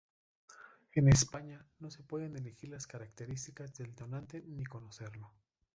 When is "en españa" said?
0.93-1.63